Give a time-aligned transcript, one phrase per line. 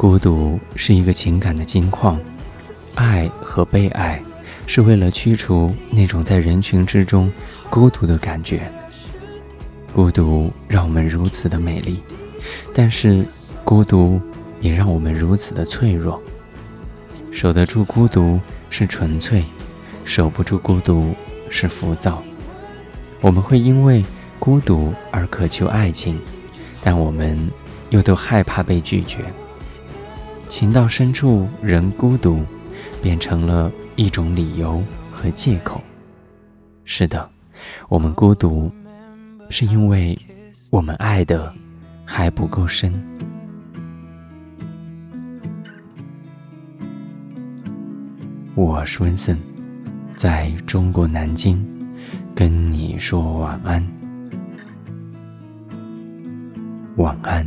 [0.00, 2.18] 孤独是一个情感的金矿，
[2.94, 4.18] 爱和被爱
[4.66, 7.30] 是为了驱除那种在人群之中
[7.68, 8.62] 孤独的感觉。
[9.92, 12.00] 孤独让我们如此的美丽，
[12.72, 13.22] 但是
[13.62, 14.18] 孤独
[14.62, 16.18] 也让我们如此的脆弱。
[17.30, 18.40] 守得住孤独
[18.70, 19.44] 是纯粹，
[20.06, 21.14] 守不住孤独
[21.50, 22.22] 是浮躁。
[23.20, 24.02] 我们会因为
[24.38, 26.18] 孤独而渴求爱情，
[26.80, 27.50] 但我们
[27.90, 29.18] 又都害怕被拒绝。
[30.50, 32.44] 情到深处人孤独，
[33.00, 35.80] 变成了一种理由和借口。
[36.84, 37.30] 是的，
[37.88, 38.68] 我们孤独。
[39.48, 40.18] 是因为
[40.70, 41.52] 我们爱的
[42.04, 42.92] 还不够深。
[48.54, 49.38] 我是温森，
[50.14, 51.64] 在中国南京
[52.34, 53.84] 跟你说晚安，
[56.96, 57.46] 晚安。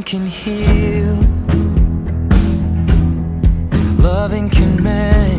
[0.00, 1.14] Loving can heal,
[4.02, 5.29] loving can mend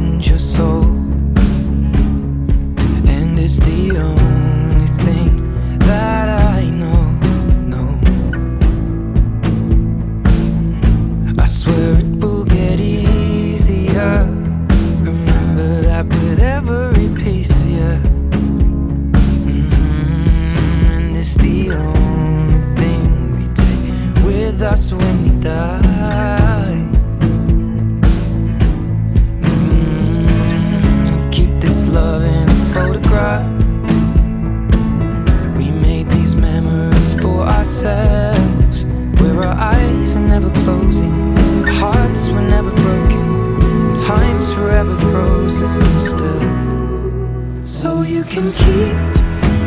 [48.22, 48.94] you can keep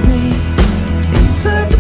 [0.07, 0.29] me
[1.19, 1.74] inside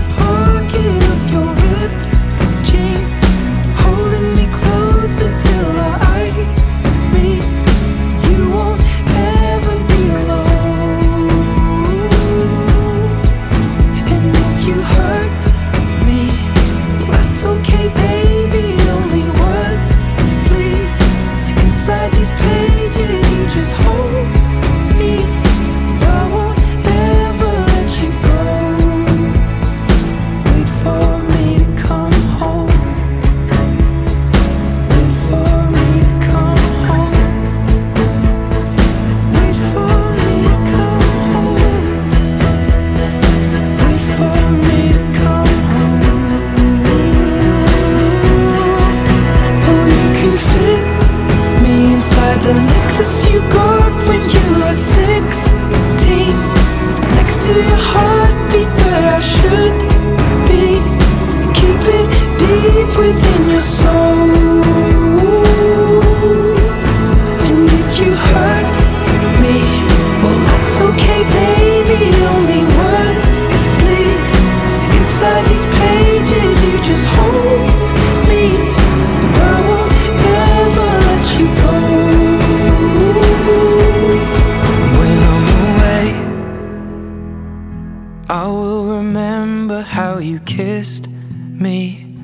[88.44, 92.14] I will remember how you kissed me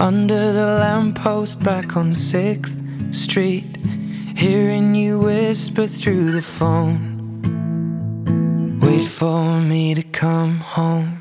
[0.00, 3.76] under the lamppost back on 6th Street,
[4.34, 7.04] hearing you whisper through the phone.
[8.80, 11.17] Wait for me to come home.